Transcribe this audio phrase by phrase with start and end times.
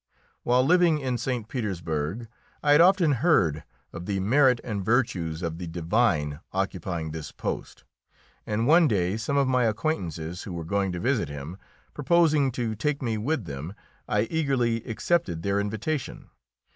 [0.41, 1.47] While living in St.
[1.47, 2.27] Petersburg
[2.63, 3.63] I had often heard
[3.93, 7.83] of the merit and virtues of the divine occupying this post,
[8.43, 11.55] and one day some of my acquaintances who were going to visit him,
[11.93, 13.75] proposing to take me with them,
[14.09, 16.31] I eagerly accepted their invitation.